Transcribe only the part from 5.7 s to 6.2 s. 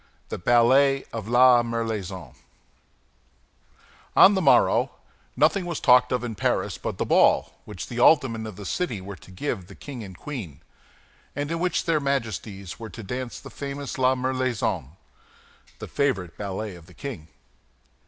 talked